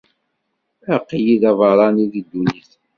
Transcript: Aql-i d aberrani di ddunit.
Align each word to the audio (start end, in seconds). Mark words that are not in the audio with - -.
Aql-i 0.95 1.35
d 1.41 1.43
aberrani 1.49 2.05
di 2.11 2.21
ddunit. 2.23 2.71